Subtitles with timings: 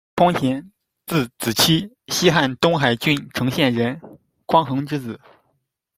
[0.15, 0.71] 匡咸，
[1.05, 4.01] 字子期，西汉东海郡承县人，
[4.47, 5.19] 匡衡之子。